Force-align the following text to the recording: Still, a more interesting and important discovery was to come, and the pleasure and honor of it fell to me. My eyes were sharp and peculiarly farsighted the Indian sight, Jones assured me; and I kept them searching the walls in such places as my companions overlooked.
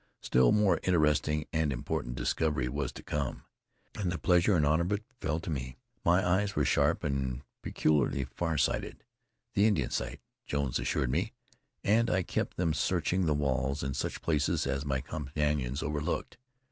Still, 0.19 0.49
a 0.49 0.51
more 0.51 0.79
interesting 0.81 1.45
and 1.53 1.71
important 1.71 2.15
discovery 2.15 2.67
was 2.67 2.91
to 2.93 3.03
come, 3.03 3.43
and 3.93 4.11
the 4.11 4.17
pleasure 4.17 4.55
and 4.55 4.65
honor 4.65 4.81
of 4.81 4.91
it 4.93 5.03
fell 5.19 5.39
to 5.39 5.51
me. 5.51 5.77
My 6.03 6.27
eyes 6.27 6.55
were 6.55 6.65
sharp 6.65 7.03
and 7.03 7.43
peculiarly 7.61 8.23
farsighted 8.23 9.03
the 9.53 9.67
Indian 9.67 9.91
sight, 9.91 10.19
Jones 10.47 10.79
assured 10.79 11.11
me; 11.11 11.33
and 11.83 12.09
I 12.09 12.23
kept 12.23 12.57
them 12.57 12.73
searching 12.73 13.27
the 13.27 13.35
walls 13.35 13.83
in 13.83 13.93
such 13.93 14.23
places 14.23 14.65
as 14.65 14.85
my 14.87 15.01
companions 15.01 15.83
overlooked. 15.83 16.37